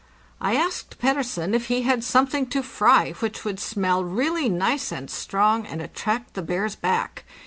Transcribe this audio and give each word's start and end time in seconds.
I 0.41 0.55
asked 0.55 0.97
Pettersen 0.97 1.53
if 1.53 1.67
he 1.67 1.83
had 1.83 2.03
something 2.03 2.47
to 2.47 2.63
fry 2.63 3.11
which 3.19 3.45
would 3.45 3.59
smell 3.59 4.03
really 4.03 4.49
nice 4.49 4.91
and 4.91 5.11
strong 5.11 5.67
and 5.67 5.79
attract 5.79 6.33
the 6.33 6.41
bears 6.41 6.75
back. 6.75 7.23